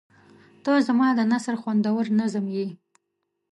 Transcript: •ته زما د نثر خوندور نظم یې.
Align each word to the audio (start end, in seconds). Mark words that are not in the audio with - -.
•ته 0.63 0.71
زما 0.87 1.07
د 1.15 1.19
نثر 1.31 1.55
خوندور 1.61 2.05
نظم 2.19 2.45
یې. 2.55 2.67